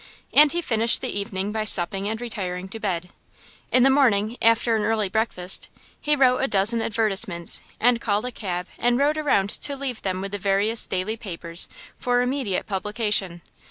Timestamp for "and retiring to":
2.09-2.79